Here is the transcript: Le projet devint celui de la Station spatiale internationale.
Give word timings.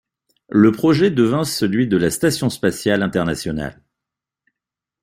Le 0.49 0.71
projet 0.71 1.11
devint 1.11 1.43
celui 1.43 1.87
de 1.87 1.95
la 1.95 2.09
Station 2.09 2.49
spatiale 2.49 3.03
internationale. 3.03 3.83